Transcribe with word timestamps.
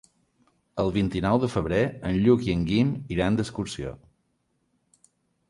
El 0.83 0.87
vint-i-nou 0.95 1.37
de 1.43 1.49
febrer 1.55 1.81
en 2.13 2.17
Lluc 2.23 2.47
i 2.47 2.55
en 2.57 2.65
Guim 2.71 2.91
iran 3.17 3.39
d'excursió. 3.41 3.93